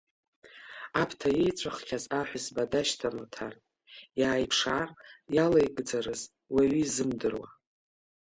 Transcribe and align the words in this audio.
Аԥҭа 1.01 1.29
ииҵәаххьаз 1.31 2.03
аҳәызба 2.19 2.63
дашьҭан 2.71 3.15
Оҭар, 3.23 3.53
иааиԥшаар 4.19 4.89
иалеигӡарыз 5.35 6.21
уаҩы 6.53 6.79
изымдыруа. 6.83 7.47